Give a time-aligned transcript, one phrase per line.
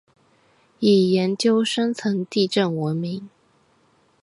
[0.79, 3.29] 以研究深层地震闻名。